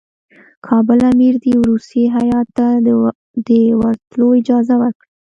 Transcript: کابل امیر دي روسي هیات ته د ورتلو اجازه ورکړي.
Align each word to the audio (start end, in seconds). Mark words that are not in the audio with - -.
کابل 0.67 0.99
امیر 1.11 1.33
دي 1.43 1.51
روسي 1.67 2.03
هیات 2.15 2.47
ته 2.57 2.67
د 3.47 3.51
ورتلو 3.81 4.27
اجازه 4.39 4.75
ورکړي. 4.81 5.09